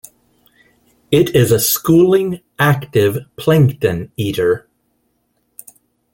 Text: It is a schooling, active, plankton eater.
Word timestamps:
It 1.11 1.35
is 1.35 1.51
a 1.51 1.59
schooling, 1.59 2.39
active, 2.57 3.19
plankton 3.37 4.11
eater. 4.17 4.67